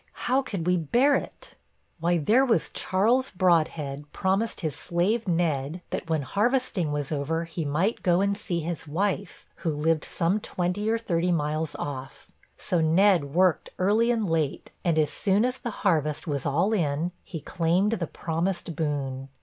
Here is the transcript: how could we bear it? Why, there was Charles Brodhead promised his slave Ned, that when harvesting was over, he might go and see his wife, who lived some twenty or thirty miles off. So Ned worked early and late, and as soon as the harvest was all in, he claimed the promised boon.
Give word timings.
how 0.25 0.41
could 0.41 0.65
we 0.65 0.77
bear 0.77 1.13
it? 1.15 1.53
Why, 1.99 2.17
there 2.17 2.43
was 2.43 2.69
Charles 2.73 3.29
Brodhead 3.29 4.11
promised 4.11 4.61
his 4.61 4.75
slave 4.75 5.27
Ned, 5.27 5.83
that 5.91 6.09
when 6.09 6.23
harvesting 6.23 6.91
was 6.91 7.11
over, 7.11 7.43
he 7.43 7.65
might 7.65 8.01
go 8.01 8.19
and 8.19 8.35
see 8.35 8.61
his 8.61 8.87
wife, 8.87 9.45
who 9.57 9.69
lived 9.71 10.03
some 10.03 10.39
twenty 10.39 10.89
or 10.89 10.97
thirty 10.97 11.31
miles 11.31 11.75
off. 11.75 12.31
So 12.57 12.81
Ned 12.81 13.35
worked 13.35 13.69
early 13.77 14.09
and 14.09 14.27
late, 14.27 14.71
and 14.83 14.97
as 14.97 15.13
soon 15.13 15.45
as 15.45 15.59
the 15.59 15.69
harvest 15.69 16.25
was 16.25 16.47
all 16.47 16.73
in, 16.73 17.11
he 17.23 17.39
claimed 17.39 17.91
the 17.91 18.07
promised 18.07 18.75
boon. 18.75 19.29